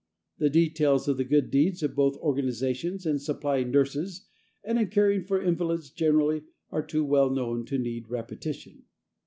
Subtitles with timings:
[0.39, 4.25] The details of the good deeds of both organizations in supplying nurses
[4.63, 8.85] and in caring for invalids generally are too well known to need repetition.